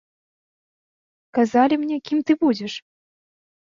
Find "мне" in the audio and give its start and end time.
1.85-1.97